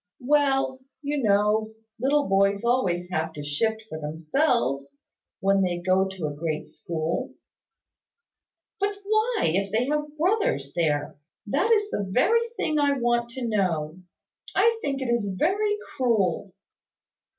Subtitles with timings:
[0.23, 4.95] "Well, you know, little boys always have to shift for themselves
[5.41, 7.35] when they go to a great school"
[8.79, 11.19] "But why, if they have brothers there?
[11.45, 13.99] That is the very thing I want to know.
[14.55, 16.51] I think it is very cruel."